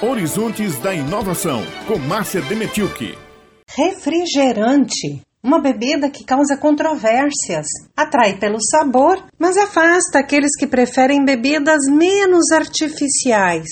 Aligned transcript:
Horizontes 0.00 0.78
da 0.78 0.94
Inovação, 0.94 1.60
com 1.88 1.98
Márcia 1.98 2.40
Demetilke. 2.42 3.18
Refrigerante. 3.68 5.22
Uma 5.42 5.60
bebida 5.60 6.08
que 6.08 6.22
causa 6.22 6.56
controvérsias. 6.56 7.66
Atrai 7.96 8.38
pelo 8.38 8.58
sabor, 8.60 9.24
mas 9.36 9.56
afasta 9.56 10.20
aqueles 10.20 10.56
que 10.56 10.68
preferem 10.68 11.24
bebidas 11.24 11.80
menos 11.90 12.52
artificiais. 12.52 13.66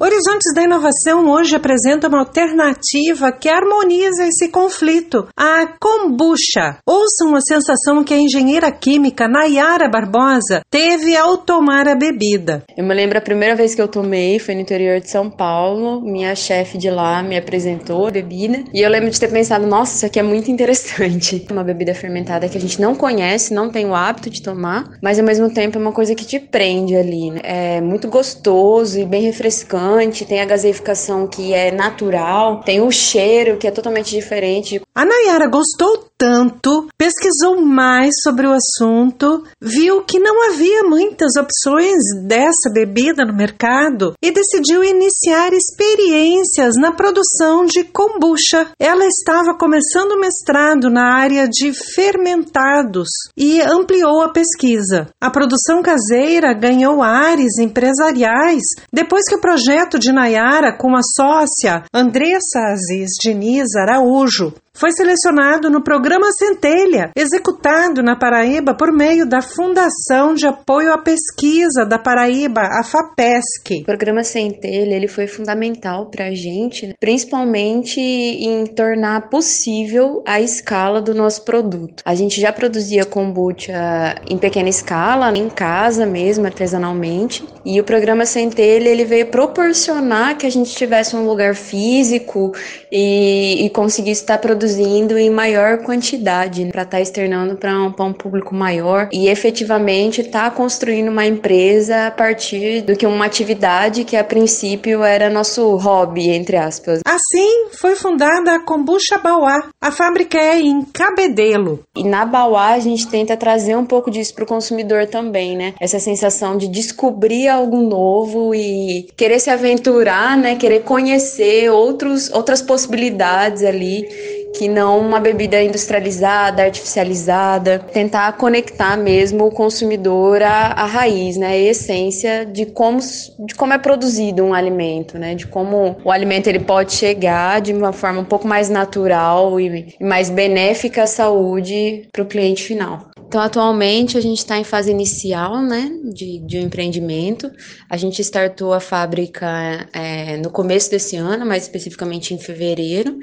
Horizontes 0.00 0.54
da 0.54 0.62
Inovação 0.62 1.28
hoje 1.28 1.56
apresenta 1.56 2.06
uma 2.06 2.20
alternativa 2.20 3.32
que 3.32 3.48
harmoniza 3.48 4.28
esse 4.28 4.48
conflito, 4.48 5.26
a 5.36 5.66
kombucha. 5.80 6.76
Ouçam 6.86 7.34
a 7.34 7.40
sensação 7.40 8.04
que 8.04 8.14
a 8.14 8.16
engenheira 8.16 8.70
química 8.70 9.26
Nayara 9.26 9.88
Barbosa 9.88 10.62
teve 10.70 11.16
ao 11.16 11.36
tomar 11.38 11.88
a 11.88 11.96
bebida. 11.96 12.62
Eu 12.76 12.84
me 12.84 12.94
lembro 12.94 13.18
a 13.18 13.20
primeira 13.20 13.56
vez 13.56 13.74
que 13.74 13.82
eu 13.82 13.88
tomei 13.88 14.38
foi 14.38 14.54
no 14.54 14.60
interior 14.60 15.00
de 15.00 15.10
São 15.10 15.28
Paulo. 15.28 16.00
Minha 16.00 16.36
chefe 16.36 16.78
de 16.78 16.90
lá 16.90 17.20
me 17.20 17.36
apresentou 17.36 18.06
a 18.06 18.12
bebida 18.12 18.62
e 18.72 18.80
eu 18.80 18.88
lembro 18.88 19.10
de 19.10 19.18
ter 19.18 19.28
pensado: 19.28 19.66
nossa, 19.66 19.96
isso 19.96 20.06
aqui 20.06 20.20
é 20.20 20.22
muito 20.22 20.48
interessante. 20.48 21.44
Uma 21.50 21.64
bebida 21.64 21.92
fermentada 21.92 22.48
que 22.48 22.56
a 22.56 22.60
gente 22.60 22.80
não 22.80 22.94
conhece, 22.94 23.52
não 23.52 23.68
tem 23.68 23.84
o 23.84 23.96
hábito 23.96 24.30
de 24.30 24.42
tomar, 24.42 24.92
mas 25.02 25.18
ao 25.18 25.24
mesmo 25.24 25.50
tempo 25.50 25.76
é 25.76 25.80
uma 25.80 25.90
coisa 25.90 26.14
que 26.14 26.24
te 26.24 26.38
prende 26.38 26.94
ali. 26.94 27.32
Né? 27.32 27.40
É 27.42 27.80
muito 27.80 28.06
gostoso 28.06 29.00
e 29.00 29.04
bem 29.04 29.22
refrescante 29.22 29.87
tem 30.24 30.40
a 30.40 30.44
gaseificação 30.44 31.26
que 31.26 31.54
é 31.54 31.70
natural, 31.70 32.62
tem 32.62 32.80
o 32.80 32.90
cheiro 32.90 33.56
que 33.56 33.66
é 33.66 33.70
totalmente 33.70 34.10
diferente. 34.10 34.80
A 34.94 35.04
Nayara 35.04 35.48
gostou 35.48 36.07
tanto, 36.18 36.88
pesquisou 36.98 37.60
mais 37.64 38.16
sobre 38.22 38.46
o 38.46 38.52
assunto, 38.52 39.44
viu 39.60 40.02
que 40.02 40.18
não 40.18 40.50
havia 40.50 40.82
muitas 40.82 41.30
opções 41.38 42.02
dessa 42.26 42.68
bebida 42.72 43.24
no 43.24 43.32
mercado 43.32 44.14
e 44.20 44.32
decidiu 44.32 44.82
iniciar 44.82 45.52
experiências 45.52 46.74
na 46.76 46.90
produção 46.90 47.64
de 47.64 47.84
kombucha. 47.84 48.66
Ela 48.78 49.06
estava 49.06 49.56
começando 49.56 50.12
o 50.12 50.20
mestrado 50.20 50.90
na 50.90 51.14
área 51.14 51.48
de 51.48 51.72
fermentados 51.94 53.08
e 53.36 53.60
ampliou 53.62 54.22
a 54.22 54.32
pesquisa. 54.32 55.08
A 55.20 55.30
produção 55.30 55.80
caseira 55.82 56.52
ganhou 56.52 57.00
ares 57.00 57.58
empresariais 57.58 58.62
depois 58.92 59.24
que 59.28 59.36
o 59.36 59.40
projeto 59.40 59.98
de 59.98 60.10
Nayara 60.10 60.76
com 60.76 60.96
a 60.96 61.00
sócia 61.02 61.84
Andressa 61.94 62.58
Aziz 62.72 63.10
Diniz 63.22 63.76
Araújo 63.76 64.52
foi 64.78 64.92
selecionado 64.92 65.68
no 65.68 65.82
programa 65.82 66.30
Centelha, 66.30 67.10
executado 67.16 68.00
na 68.00 68.14
Paraíba 68.14 68.74
por 68.74 68.92
meio 68.92 69.28
da 69.28 69.42
Fundação 69.42 70.34
de 70.34 70.46
Apoio 70.46 70.92
à 70.92 70.98
Pesquisa 70.98 71.84
da 71.84 71.98
Paraíba, 71.98 72.60
a 72.60 72.84
FAPESC. 72.84 73.80
O 73.82 73.84
programa 73.84 74.22
Centelha 74.22 74.94
ele 74.94 75.08
foi 75.08 75.26
fundamental 75.26 76.06
para 76.06 76.26
a 76.26 76.30
gente, 76.34 76.86
né? 76.86 76.94
principalmente 77.00 78.00
em 78.00 78.66
tornar 78.66 79.28
possível 79.28 80.22
a 80.24 80.40
escala 80.40 81.02
do 81.02 81.12
nosso 81.12 81.44
produto. 81.44 82.04
A 82.04 82.14
gente 82.14 82.40
já 82.40 82.52
produzia 82.52 83.04
kombucha 83.04 84.14
em 84.30 84.38
pequena 84.38 84.68
escala, 84.68 85.36
em 85.36 85.50
casa 85.50 86.06
mesmo, 86.06 86.46
artesanalmente, 86.46 87.44
e 87.64 87.80
o 87.80 87.84
programa 87.84 88.24
Centelha 88.24 88.88
ele 88.88 89.04
veio 89.04 89.26
proporcionar 89.26 90.38
que 90.38 90.46
a 90.46 90.50
gente 90.50 90.72
tivesse 90.72 91.16
um 91.16 91.26
lugar 91.26 91.56
físico 91.56 92.52
e, 92.92 93.66
e 93.66 93.70
conseguisse 93.70 94.20
estar 94.20 94.38
produzindo 94.38 94.67
produzindo 94.68 95.16
em 95.16 95.30
maior 95.30 95.78
quantidade 95.78 96.66
para 96.66 96.82
estar 96.82 96.96
tá 96.98 97.00
externando 97.00 97.56
para 97.56 97.72
um, 97.72 97.86
um, 97.86 98.12
público 98.12 98.54
maior 98.54 99.08
e 99.10 99.28
efetivamente 99.28 100.20
estar 100.20 100.50
tá 100.50 100.50
construindo 100.50 101.08
uma 101.08 101.24
empresa 101.24 102.08
a 102.08 102.10
partir 102.10 102.82
do 102.82 102.94
que 102.94 103.06
uma 103.06 103.24
atividade 103.24 104.04
que 104.04 104.16
a 104.16 104.22
princípio 104.22 105.02
era 105.02 105.30
nosso 105.30 105.76
hobby, 105.76 106.28
entre 106.28 106.56
aspas. 106.56 107.00
Assim 107.06 107.68
foi 107.72 107.96
fundada 107.96 108.56
a 108.56 108.60
Kombucha 108.60 109.16
Bauá. 109.16 109.68
A 109.80 109.90
fábrica 109.90 110.36
é 110.36 110.60
em 110.60 110.82
Cabedelo. 110.84 111.80
E 111.96 112.04
na 112.04 112.26
Bauá 112.26 112.72
a 112.72 112.78
gente 112.78 113.08
tenta 113.08 113.36
trazer 113.36 113.76
um 113.76 113.86
pouco 113.86 114.10
disso 114.10 114.34
para 114.34 114.44
o 114.44 114.46
consumidor 114.46 115.06
também, 115.06 115.56
né? 115.56 115.74
Essa 115.80 115.98
sensação 115.98 116.58
de 116.58 116.68
descobrir 116.68 117.48
algo 117.48 117.80
novo 117.80 118.54
e 118.54 119.08
querer 119.16 119.38
se 119.38 119.48
aventurar, 119.48 120.36
né? 120.36 120.56
Querer 120.56 120.82
conhecer 120.82 121.70
outros, 121.70 122.30
outras 122.30 122.60
possibilidades 122.60 123.62
ali 123.62 124.06
que 124.54 124.68
não 124.68 125.00
uma 125.00 125.20
bebida 125.20 125.62
industrializada, 125.62 126.64
artificializada, 126.64 127.78
tentar 127.92 128.32
conectar 128.32 128.96
mesmo 128.96 129.46
o 129.46 129.50
consumidor 129.50 130.42
à, 130.42 130.72
à 130.72 130.84
raiz, 130.86 131.36
né, 131.36 131.48
à 131.48 131.56
essência 131.56 132.44
de 132.44 132.66
como, 132.66 132.98
de 133.46 133.54
como 133.54 133.72
é 133.72 133.78
produzido 133.78 134.42
um 134.42 134.54
alimento, 134.54 135.18
né, 135.18 135.34
de 135.34 135.46
como 135.46 135.96
o 136.04 136.10
alimento 136.10 136.48
ele 136.48 136.60
pode 136.60 136.92
chegar 136.92 137.60
de 137.60 137.72
uma 137.72 137.92
forma 137.92 138.20
um 138.20 138.24
pouco 138.24 138.48
mais 138.48 138.68
natural 138.68 139.60
e, 139.60 139.94
e 140.00 140.04
mais 140.04 140.30
benéfica 140.30 141.02
à 141.02 141.06
saúde 141.06 142.08
para 142.12 142.22
o 142.22 142.26
cliente 142.26 142.62
final. 142.62 143.08
Então, 143.28 143.42
atualmente, 143.42 144.16
a 144.16 144.22
gente 144.22 144.38
está 144.38 144.58
em 144.58 144.64
fase 144.64 144.90
inicial 144.90 145.60
né, 145.60 145.90
de, 146.14 146.38
de 146.38 146.58
um 146.58 146.62
empreendimento. 146.62 147.52
A 147.88 147.94
gente 147.98 148.22
startou 148.22 148.72
a 148.72 148.80
fábrica 148.80 149.86
é, 149.92 150.38
no 150.38 150.50
começo 150.50 150.90
desse 150.90 151.14
ano, 151.14 151.44
mais 151.44 151.64
especificamente 151.64 152.32
em 152.32 152.38
fevereiro, 152.38 153.18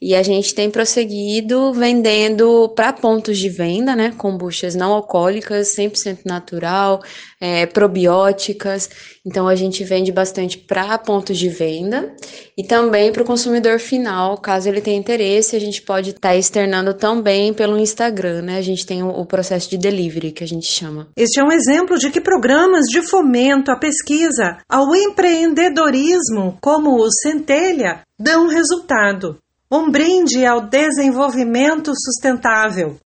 e 0.00 0.14
a 0.14 0.22
gente 0.22 0.54
tem 0.54 0.70
prosseguido 0.70 1.72
vendendo 1.72 2.68
para 2.70 2.92
pontos 2.92 3.38
de 3.38 3.48
venda, 3.48 3.96
né, 3.96 4.12
kombuchas 4.16 4.74
não 4.74 4.92
alcoólicas, 4.92 5.74
100% 5.74 6.20
natural, 6.24 7.02
é, 7.40 7.66
probióticas. 7.66 8.88
Então, 9.24 9.46
a 9.48 9.54
gente 9.54 9.84
vende 9.84 10.10
bastante 10.10 10.58
para 10.58 10.96
pontos 10.98 11.36
de 11.36 11.48
venda 11.48 12.14
e 12.56 12.64
também 12.64 13.12
para 13.12 13.22
o 13.22 13.26
consumidor 13.26 13.78
final, 13.78 14.38
caso 14.38 14.68
ele 14.68 14.80
tenha 14.80 14.98
interesse, 14.98 15.56
a 15.56 15.60
gente 15.60 15.82
pode 15.82 16.10
estar 16.10 16.30
tá 16.30 16.36
externando 16.36 16.94
também 16.94 17.52
pelo 17.52 17.78
Instagram, 17.78 18.42
né? 18.42 18.58
A 18.58 18.62
gente 18.62 18.86
tem 18.86 19.02
o, 19.02 19.08
o 19.08 19.26
processo 19.26 19.68
de 19.68 19.78
delivery 19.78 20.32
que 20.32 20.44
a 20.44 20.48
gente 20.48 20.66
chama. 20.66 21.08
Este 21.16 21.40
é 21.40 21.44
um 21.44 21.52
exemplo 21.52 21.98
de 21.98 22.10
que 22.10 22.20
programas 22.20 22.86
de 22.86 23.02
fomento 23.02 23.70
à 23.70 23.76
pesquisa, 23.76 24.58
ao 24.68 24.94
empreendedorismo, 24.94 26.56
como 26.60 26.96
o 26.96 27.10
Centelha, 27.10 28.02
dão 28.18 28.48
resultado 28.48 29.38
um 29.70 29.90
brinde 29.90 30.46
ao 30.46 30.62
desenvolvimento 30.62 31.92
sustentável. 31.94 32.96